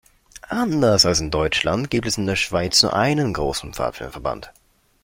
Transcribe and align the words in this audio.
Anders 0.49 1.05
als 1.05 1.19
in 1.19 1.29
Deutschland 1.29 1.91
gibt 1.91 2.07
es 2.07 2.17
in 2.17 2.25
der 2.25 2.35
Schweiz 2.35 2.81
nur 2.81 2.95
einen 2.95 3.35
grossen 3.35 3.75
Pfadfinderverband. 3.75 4.49